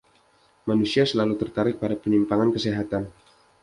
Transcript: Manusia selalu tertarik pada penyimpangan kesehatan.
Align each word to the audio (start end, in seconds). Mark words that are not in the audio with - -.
Manusia 0.69 1.03
selalu 1.11 1.33
tertarik 1.41 1.75
pada 1.81 1.93
penyimpangan 2.03 2.49
kesehatan. 2.55 3.03